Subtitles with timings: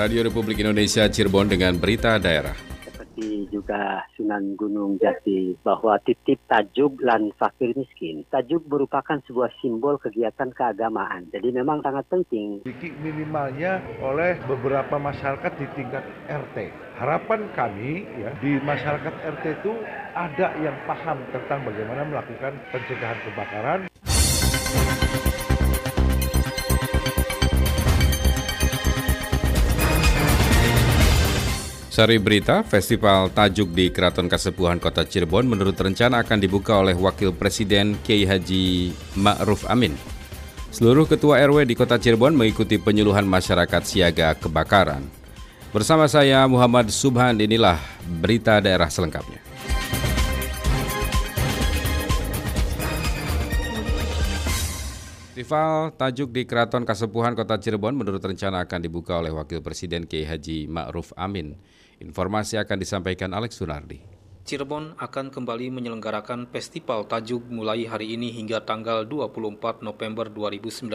[0.00, 2.56] Radio Republik Indonesia Cirebon dengan berita daerah.
[2.88, 8.24] Seperti juga Sunan Gunung Jati bahwa titip tajuk lan fakir miskin.
[8.32, 11.28] Tajuk merupakan sebuah simbol kegiatan keagamaan.
[11.28, 12.64] Jadi memang sangat penting.
[12.64, 16.72] Sedikit minimalnya oleh beberapa masyarakat di tingkat RT.
[16.96, 19.72] Harapan kami ya di masyarakat RT itu
[20.16, 23.80] ada yang paham tentang bagaimana melakukan pencegahan kebakaran.
[31.90, 37.34] Sari berita, Festival Tajuk di Keraton Kasepuhan Kota Cirebon menurut rencana akan dibuka oleh Wakil
[37.34, 39.98] Presiden Kiai Haji Ma'ruf Amin.
[40.70, 45.02] Seluruh ketua RW di Kota Cirebon mengikuti penyuluhan masyarakat siaga kebakaran.
[45.74, 47.82] Bersama saya Muhammad Subhan, inilah
[48.22, 49.42] berita daerah selengkapnya.
[55.34, 60.22] Festival Tajuk di Keraton Kasepuhan Kota Cirebon menurut rencana akan dibuka oleh Wakil Presiden Kiai
[60.22, 61.58] Haji Ma'ruf Amin.
[62.00, 64.00] Informasi akan disampaikan Alex Sunardi.
[64.40, 70.88] Cirebon akan kembali menyelenggarakan Festival Tajuk mulai hari ini hingga tanggal 24 November 2019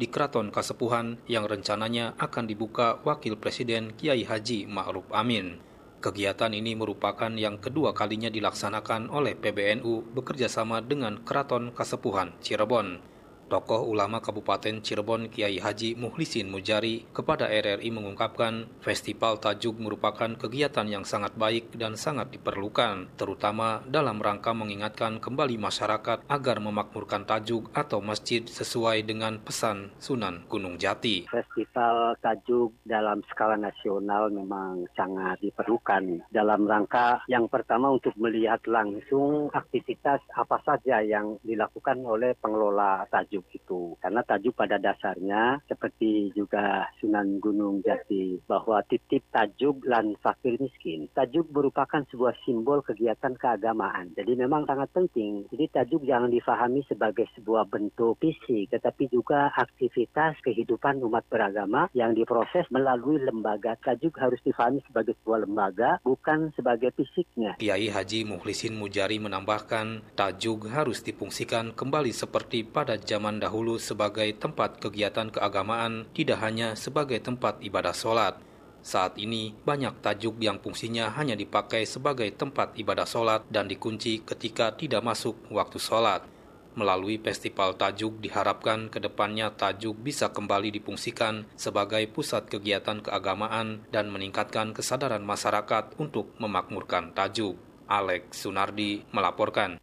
[0.00, 5.60] di Keraton Kasepuhan yang rencananya akan dibuka Wakil Presiden Kiai Haji Ma'ruf Amin.
[6.00, 13.17] Kegiatan ini merupakan yang kedua kalinya dilaksanakan oleh PBNU bekerjasama dengan Keraton Kasepuhan Cirebon.
[13.48, 20.84] Tokoh ulama Kabupaten Cirebon Kiai Haji Muhlisin Mujari kepada RRI mengungkapkan festival tajuk merupakan kegiatan
[20.84, 27.72] yang sangat baik dan sangat diperlukan, terutama dalam rangka mengingatkan kembali masyarakat agar memakmurkan tajuk
[27.72, 31.32] atau masjid sesuai dengan pesan Sunan Gunung Jati.
[31.32, 39.48] Festival tajuk dalam skala nasional memang sangat diperlukan dalam rangka yang pertama untuk melihat langsung
[39.56, 43.82] aktivitas apa saja yang dilakukan oleh pengelola tajuk tajuk itu.
[44.02, 51.06] Karena tajuk pada dasarnya seperti juga Sunan Gunung Jati bahwa titip tajuk lan fakir miskin.
[51.14, 54.10] Tajuk merupakan sebuah simbol kegiatan keagamaan.
[54.18, 55.46] Jadi memang sangat penting.
[55.54, 62.18] Jadi tajuk jangan difahami sebagai sebuah bentuk fisik tetapi juga aktivitas kehidupan umat beragama yang
[62.18, 63.78] diproses melalui lembaga.
[63.78, 67.54] Tajuk harus difahami sebagai sebuah lembaga bukan sebagai fisiknya.
[67.60, 74.24] Kiai Haji Muhlisin Mujari menambahkan tajuk harus difungsikan kembali seperti pada zaman zaman dahulu sebagai
[74.40, 78.40] tempat kegiatan keagamaan, tidak hanya sebagai tempat ibadah sholat.
[78.80, 84.72] Saat ini, banyak tajuk yang fungsinya hanya dipakai sebagai tempat ibadah sholat dan dikunci ketika
[84.72, 86.24] tidak masuk waktu sholat.
[86.72, 94.08] Melalui festival tajuk diharapkan ke depannya tajuk bisa kembali difungsikan sebagai pusat kegiatan keagamaan dan
[94.08, 97.60] meningkatkan kesadaran masyarakat untuk memakmurkan tajuk.
[97.92, 99.76] Alex Sunardi melaporkan.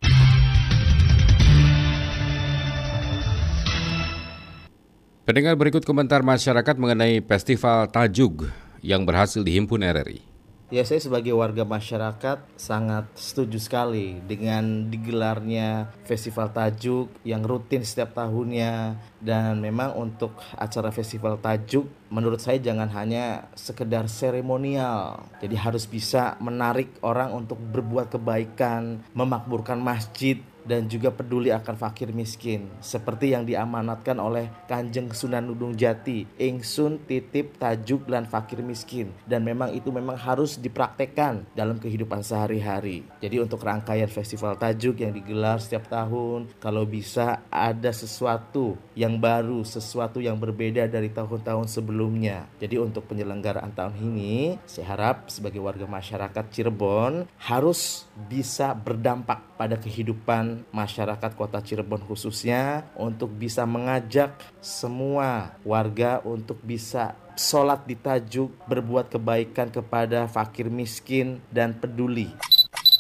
[5.25, 8.45] Pendengar berikut komentar masyarakat mengenai Festival Tajuk
[8.85, 10.21] yang berhasil dihimpun RRI.
[10.69, 18.13] Ya saya sebagai warga masyarakat sangat setuju sekali dengan digelarnya Festival Tajuk yang rutin setiap
[18.13, 25.25] tahunnya dan memang untuk acara Festival Tajuk menurut saya jangan hanya sekedar seremonial.
[25.41, 32.09] Jadi harus bisa menarik orang untuk berbuat kebaikan, memakmurkan masjid, dan juga peduli akan fakir
[32.11, 39.13] miskin seperti yang diamanatkan oleh Kanjeng Sunan Gunung Jati ingsun titip tajuk dan fakir miskin.
[39.23, 43.05] Dan memang itu memang harus dipraktekkan dalam kehidupan sehari-hari.
[43.21, 49.61] Jadi untuk rangkaian festival tajuk yang digelar setiap tahun kalau bisa ada sesuatu yang baru
[49.61, 52.49] sesuatu yang berbeda dari tahun-tahun sebelumnya.
[52.57, 59.79] Jadi untuk penyelenggaraan tahun ini saya harap sebagai warga masyarakat Cirebon harus bisa berdampak pada
[59.79, 68.53] kehidupan masyarakat kota Cirebon khususnya untuk bisa mengajak semua warga untuk bisa sholat di tajuk
[68.69, 72.31] berbuat kebaikan kepada fakir miskin dan peduli.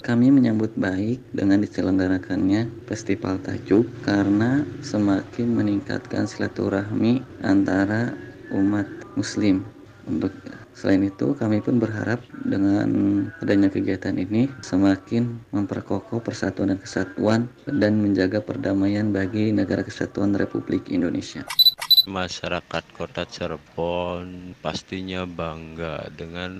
[0.05, 8.13] Kami menyambut baik dengan diselenggarakannya Festival Tajuk karena semakin meningkatkan silaturahmi antara
[8.53, 8.85] umat
[9.17, 9.65] muslim
[10.05, 10.29] untuk
[10.75, 12.91] Selain itu, kami pun berharap dengan
[13.39, 20.91] adanya kegiatan ini semakin memperkokoh persatuan dan kesatuan dan menjaga perdamaian bagi negara kesatuan Republik
[20.91, 21.47] Indonesia.
[22.05, 26.53] Masyarakat kota Cirebon pastinya bangga dengan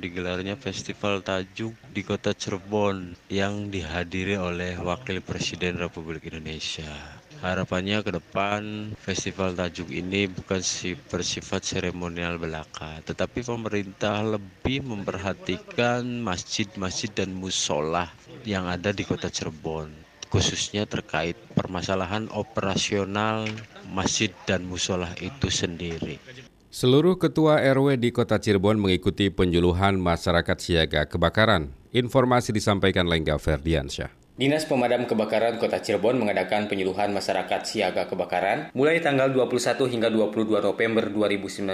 [0.00, 7.17] digelarnya festival tajuk di kota Cirebon yang dihadiri oleh Wakil Presiden Republik Indonesia.
[7.38, 16.02] Harapannya ke depan festival tajuk ini bukan si bersifat seremonial belaka, tetapi pemerintah lebih memperhatikan
[16.18, 18.10] masjid-masjid dan musola
[18.42, 19.86] yang ada di kota Cirebon,
[20.34, 23.46] khususnya terkait permasalahan operasional
[23.86, 26.18] masjid dan musola itu sendiri.
[26.74, 31.72] Seluruh ketua RW di Kota Cirebon mengikuti penyuluhan masyarakat siaga kebakaran.
[31.96, 34.17] Informasi disampaikan Lengga Ferdiansyah.
[34.38, 40.62] Dinas Pemadam Kebakaran Kota Cirebon mengadakan penyuluhan masyarakat siaga kebakaran mulai tanggal 21 hingga 22
[40.62, 41.66] November 2019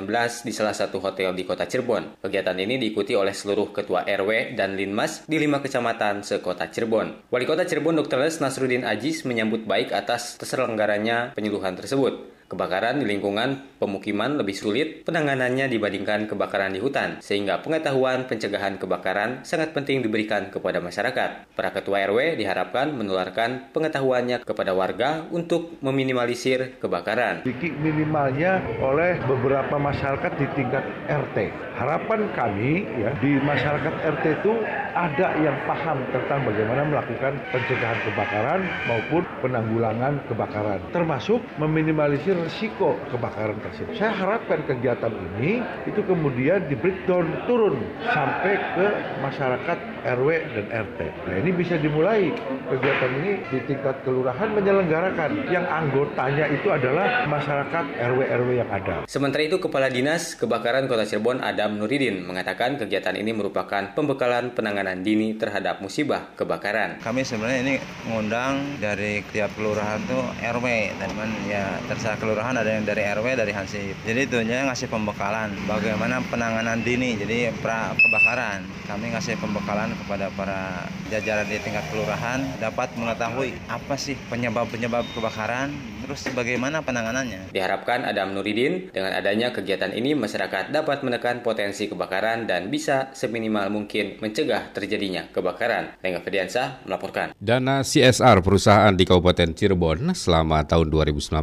[0.48, 2.24] di salah satu hotel di Kota Cirebon.
[2.24, 7.28] Kegiatan ini diikuti oleh seluruh ketua RW dan Linmas di lima kecamatan sekota Cirebon.
[7.28, 8.16] Wali Kota Cirebon Dr.
[8.16, 12.32] Les Nasruddin Ajis menyambut baik atas terselenggaranya penyuluhan tersebut.
[12.44, 19.44] Kebakaran di lingkungan pemukiman lebih sulit penanganannya dibandingkan kebakaran di hutan, sehingga pengetahuan pencegahan kebakaran
[19.48, 21.48] sangat penting diberikan kepada masyarakat.
[21.56, 27.44] Para ketua RW diharapkan menularkan pengetahuannya kepada warga untuk meminimalisir kebakaran.
[27.44, 31.36] Minimalnya oleh beberapa masyarakat di tingkat RT.
[31.80, 34.52] Harapan kami ya di masyarakat RT itu
[34.94, 43.58] ada yang paham tentang bagaimana melakukan pencegahan kebakaran maupun penanggulangan kebakaran, termasuk meminimalisir resiko kebakaran
[43.58, 43.98] tersebut.
[43.98, 45.60] Saya harapkan kegiatan ini
[45.90, 48.86] itu kemudian di breakdown turun sampai ke
[49.18, 51.00] masyarakat RW dan RT.
[51.26, 52.30] Nah ini bisa dimulai
[52.70, 59.08] kegiatan ini di tingkat kelurahan menyelenggarakan yang anggotanya itu adalah masyarakat RW-RW yang ada.
[59.10, 64.83] Sementara itu Kepala Dinas Kebakaran Kota Cirebon Adam Nuridin mengatakan kegiatan ini merupakan pembekalan penanganan
[65.00, 67.00] dini terhadap musibah kebakaran.
[67.00, 70.66] Kami sebenarnya ini mengundang dari tiap kelurahan tuh RW,
[71.00, 73.96] teman ya terserah kelurahan ada yang dari RW dari Hansip.
[74.04, 75.56] Jadi itunya ngasih pembekalan.
[75.64, 78.68] Bagaimana penanganan dini jadi pra kebakaran.
[78.84, 85.93] Kami ngasih pembekalan kepada para jajaran di tingkat kelurahan dapat mengetahui apa sih penyebab-penyebab kebakaran
[86.04, 87.50] terus bagaimana penanganannya.
[87.50, 93.72] Diharapkan Adam Nuridin dengan adanya kegiatan ini masyarakat dapat menekan potensi kebakaran dan bisa seminimal
[93.72, 95.98] mungkin mencegah terjadinya kebakaran.
[96.04, 97.32] Lengga Fediansah melaporkan.
[97.40, 101.34] Dana CSR perusahaan di Kabupaten Cirebon selama tahun 2019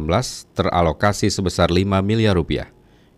[0.56, 2.70] teralokasi sebesar 5 miliar rupiah.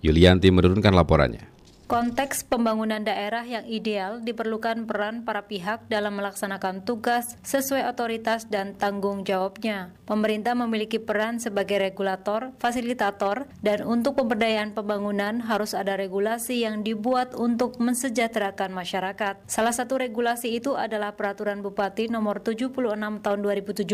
[0.05, 1.54] Yulianti menurunkan laporannya.
[1.85, 8.73] Konteks pembangunan daerah yang ideal diperlukan peran para pihak dalam melaksanakan tugas sesuai otoritas dan
[8.73, 9.93] tanggung jawabnya.
[10.09, 17.37] Pemerintah memiliki peran sebagai regulator, fasilitator, dan untuk pemberdayaan pembangunan harus ada regulasi yang dibuat
[17.37, 19.45] untuk mensejahterakan masyarakat.
[19.45, 22.81] Salah satu regulasi itu adalah Peraturan Bupati Nomor 76
[23.21, 23.85] Tahun 2017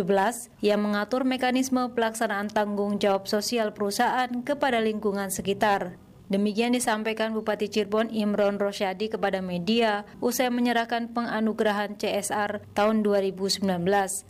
[0.62, 6.09] yang mengatur mekanisme pelaksanaan tanggung jawab sosial perusahaan kepada lingkungan sekitar.
[6.30, 13.66] Demikian disampaikan Bupati Cirebon Imron Rosyadi kepada media usai menyerahkan penganugerahan CSR tahun 2019.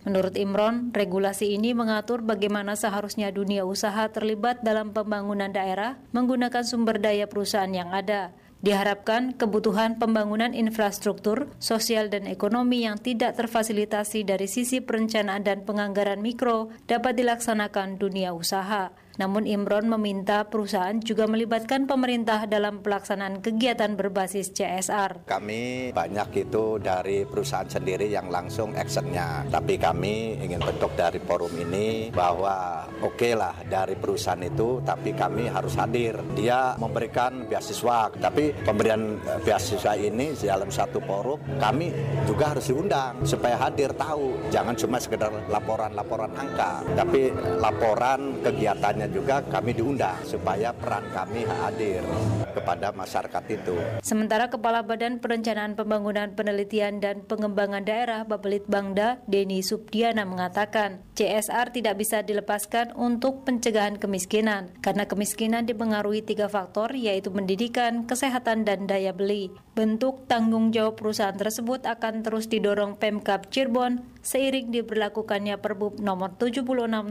[0.08, 6.96] Menurut Imron, regulasi ini mengatur bagaimana seharusnya dunia usaha terlibat dalam pembangunan daerah menggunakan sumber
[7.04, 8.32] daya perusahaan yang ada.
[8.60, 16.20] Diharapkan kebutuhan pembangunan infrastruktur, sosial dan ekonomi yang tidak terfasilitasi dari sisi perencanaan dan penganggaran
[16.20, 18.92] mikro dapat dilaksanakan dunia usaha.
[19.20, 25.28] Namun Imron meminta perusahaan juga melibatkan pemerintah dalam pelaksanaan kegiatan berbasis CSR.
[25.28, 29.44] Kami banyak itu dari perusahaan sendiri yang langsung actionnya.
[29.52, 35.12] Tapi kami ingin bentuk dari forum ini bahwa oke okay lah dari perusahaan itu, tapi
[35.12, 36.16] kami harus hadir.
[36.32, 41.92] Dia memberikan beasiswa, tapi pemberian eh, beasiswa ini dalam satu forum kami
[42.24, 44.48] juga harus diundang supaya hadir tahu.
[44.48, 47.28] Jangan cuma sekedar laporan-laporan angka, tapi
[47.60, 52.02] laporan kegiatannya juga kami diundang supaya peran kami hadir
[52.50, 53.74] kepada masyarakat itu.
[54.02, 61.72] Sementara Kepala Badan Perencanaan Pembangunan Penelitian dan Pengembangan Daerah Bapelit Bangda, Deni Subdiana mengatakan, CSR
[61.72, 68.88] tidak bisa dilepaskan untuk pencegahan kemiskinan karena kemiskinan dipengaruhi tiga faktor yaitu pendidikan, kesehatan, dan
[68.88, 69.52] daya beli.
[69.76, 76.64] Bentuk tanggung jawab perusahaan tersebut akan terus didorong Pemkap Cirebon seiring diberlakukannya Perbup nomor 76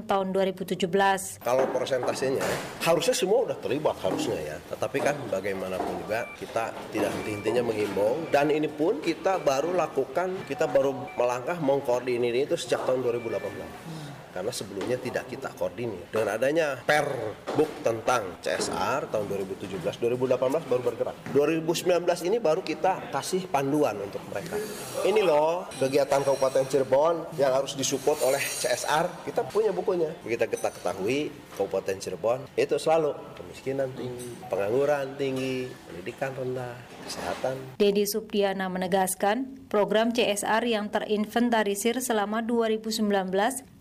[0.05, 1.41] tahun 2017.
[1.41, 2.45] Kalau persentasenya
[2.85, 4.57] harusnya semua udah terlibat harusnya ya.
[4.69, 10.65] Tetapi kan bagaimanapun juga kita tidak henti-hentinya mengimbau dan ini pun kita baru lakukan, kita
[10.65, 14.08] baru melangkah mengkoordinir itu sejak tahun 2018
[14.39, 16.07] karena sebelumnya tidak kita koordinir.
[16.15, 21.15] Dengan adanya Perbuk tentang CSR tahun 2017, 2018 baru bergerak.
[21.35, 24.55] 2019 ini baru kita kasih panduan untuk mereka.
[25.03, 29.27] Ini loh kegiatan Kabupaten Cirebon yang harus disupport oleh CSR.
[29.27, 30.07] Kita punya bukunya.
[30.23, 31.27] Kita kita ketahui
[31.59, 35.67] Kabupaten Cirebon itu selalu kemiskinan tinggi, pengangguran tinggi,
[35.99, 37.59] pendidikan rendah, kesehatan.
[37.75, 43.03] Dedi Subdiana menegaskan, program CSR yang terinventarisir selama 2019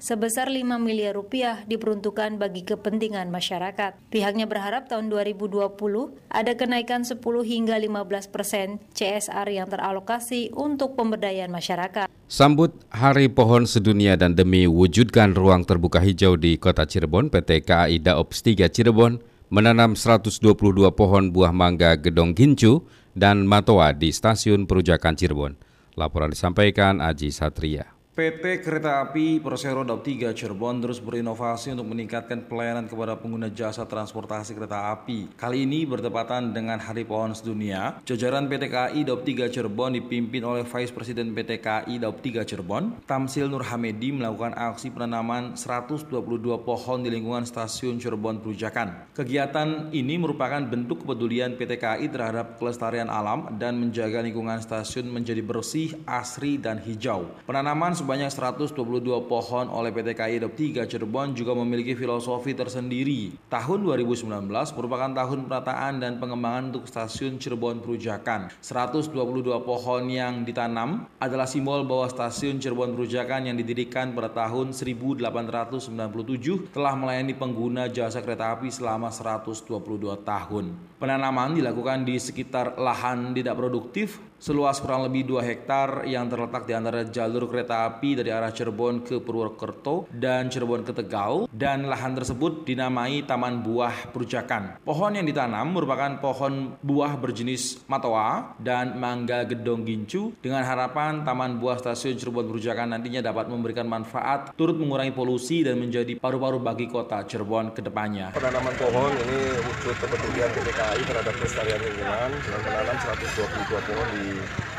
[0.02, 3.94] sebesar 5 miliar rupiah diperuntukkan bagi kepentingan masyarakat.
[4.10, 5.78] Pihaknya berharap tahun 2020
[6.26, 12.10] ada kenaikan 10 hingga 15 persen CSR yang teralokasi untuk pemberdayaan masyarakat.
[12.26, 18.02] Sambut Hari Pohon Sedunia dan demi wujudkan ruang terbuka hijau di Kota Cirebon, PT KAI
[18.02, 20.38] Daops 3 Cirebon menanam 122
[20.94, 22.84] pohon buah mangga gedong gincu
[23.16, 25.58] dan matoa di stasiun Perujakan Cirebon.
[25.98, 27.97] Laporan disampaikan Aji Satria.
[28.18, 33.86] PT Kereta Api Persero Daup 3 Cirebon terus berinovasi untuk meningkatkan pelayanan kepada pengguna jasa
[33.86, 35.38] transportasi kereta api.
[35.38, 40.66] Kali ini bertepatan dengan Hari Pohon Sedunia, jajaran PT KAI Daup 3 Cirebon dipimpin oleh
[40.66, 46.10] Vice President PT KAI Daup 3 Cirebon, Tamsil Nur Hamedi melakukan aksi penanaman 122
[46.66, 49.14] pohon di lingkungan stasiun Cirebon Perujakan.
[49.14, 55.38] Kegiatan ini merupakan bentuk kepedulian PT KAI terhadap kelestarian alam dan menjaga lingkungan stasiun menjadi
[55.38, 57.30] bersih, asri, dan hijau.
[57.46, 58.72] Penanaman sebanyak 122
[59.28, 63.36] pohon oleh PT KAI Dop 3 Cirebon juga memiliki filosofi tersendiri.
[63.52, 68.48] Tahun 2019 merupakan tahun penataan dan pengembangan untuk stasiun Cirebon Perujakan.
[68.64, 69.12] 122
[69.60, 76.96] pohon yang ditanam adalah simbol bahwa stasiun Cirebon Perujakan yang didirikan pada tahun 1897 telah
[76.96, 79.68] melayani pengguna jasa kereta api selama 122
[80.24, 80.72] tahun.
[80.96, 86.72] Penanaman dilakukan di sekitar lahan tidak produktif seluas kurang lebih 2 hektar yang terletak di
[86.72, 92.14] antara jalur kereta api dari arah Cirebon ke Purwokerto dan Cirebon ke Tegal dan lahan
[92.14, 94.78] tersebut dinamai Taman Buah Perujakan.
[94.86, 101.58] Pohon yang ditanam merupakan pohon buah berjenis matoa dan mangga gedong gincu dengan harapan Taman
[101.58, 106.86] Buah Stasiun Cirebon Perujakan nantinya dapat memberikan manfaat turut mengurangi polusi dan menjadi paru-paru bagi
[106.86, 108.30] kota Cirebon ke depannya.
[108.38, 114.27] Penanaman pohon ini wujud kepedulian PTKI terhadap kelestarian lingkungan dengan menanam 122 pohon di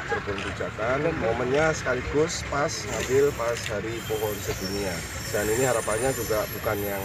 [0.10, 4.96] Cirebon Bujakan momennya sekaligus pas ngambil pas hari pohon sedunia.
[5.30, 7.04] Dan ini harapannya juga bukan yang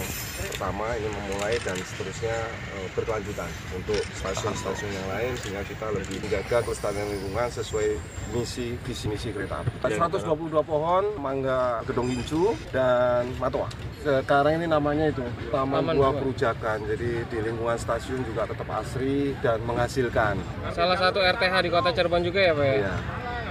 [0.49, 2.33] pertama ini memulai dan seterusnya
[2.73, 3.45] uh, berkelanjutan
[3.77, 7.87] untuk stasiun-stasiun yang lain sehingga kita lebih menjaga kelestarian lingkungan sesuai
[8.33, 9.93] misi visi misi kereta api.
[9.93, 10.25] 122
[10.65, 13.69] pohon mangga gedong gincu dan matoa.
[14.01, 16.77] Sekarang ini namanya itu Taman, Taman Buah Perujakan.
[16.89, 20.41] Jadi di lingkungan stasiun juga tetap asri dan menghasilkan.
[20.73, 22.75] Salah satu RTH di kota Cirebon juga ya Pak ya?
[22.79, 22.95] Iya.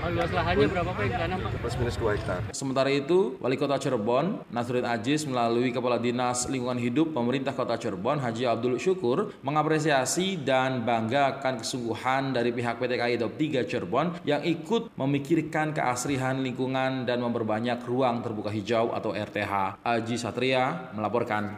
[0.05, 1.39] Luas lahannya berapa Pak yang ditanam?
[1.65, 2.39] Plus minus 2 hektar.
[2.53, 8.21] Sementara itu, Wali Kota Cirebon, Nasruddin Aziz melalui Kepala Dinas Lingkungan Hidup Pemerintah Kota Cirebon,
[8.21, 14.07] Haji Abdul Syukur, mengapresiasi dan bangga akan kesungguhan dari pihak PT KAI Dop 3 Cirebon
[14.29, 19.81] yang ikut memikirkan keasrihan lingkungan dan memperbanyak ruang terbuka hijau atau RTH.
[19.81, 21.57] Aji Satria melaporkan.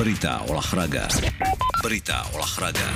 [0.00, 1.04] Berita olahraga.
[1.84, 2.88] Berita olahraga.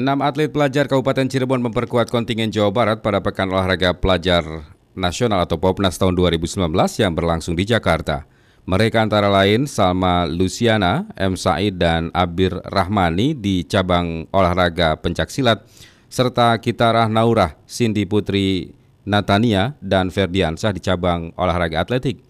[0.00, 4.64] Enam atlet pelajar Kabupaten Cirebon memperkuat kontingen Jawa Barat pada Pekan Olahraga Pelajar
[4.96, 6.56] Nasional atau Popnas tahun 2019
[7.04, 8.24] yang berlangsung di Jakarta.
[8.64, 11.36] Mereka antara lain Salma Luciana, M.
[11.36, 15.68] Said, dan Abir Rahmani di cabang olahraga pencaksilat,
[16.08, 18.72] serta Kitarah Naurah, Cindy Putri
[19.04, 22.24] Natania, dan Ferdiansah di cabang olahraga atletik.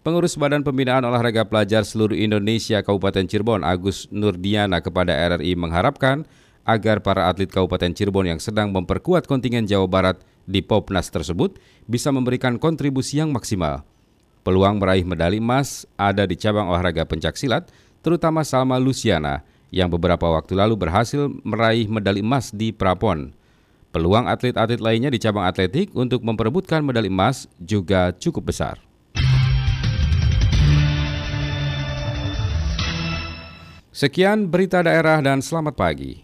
[0.00, 6.24] Pengurus Badan Pembinaan Olahraga Pelajar Seluruh Indonesia Kabupaten Cirebon Agus Nurdiana kepada RRI mengharapkan
[6.70, 11.58] agar para atlet Kabupaten Cirebon yang sedang memperkuat kontingen Jawa Barat di Popnas tersebut
[11.90, 13.82] bisa memberikan kontribusi yang maksimal.
[14.46, 17.68] Peluang meraih medali emas ada di cabang olahraga pencaksilat,
[18.00, 19.42] terutama Salma Luciana
[19.74, 23.34] yang beberapa waktu lalu berhasil meraih medali emas di Prapon.
[23.90, 28.78] Peluang atlet-atlet lainnya di cabang atletik untuk memperebutkan medali emas juga cukup besar.
[33.90, 36.22] Sekian berita daerah dan selamat pagi.